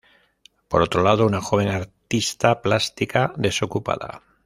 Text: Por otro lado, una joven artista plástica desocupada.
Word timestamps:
Por 0.67 0.81
otro 0.81 1.03
lado, 1.03 1.27
una 1.27 1.41
joven 1.41 1.67
artista 1.67 2.63
plástica 2.63 3.33
desocupada. 3.37 4.23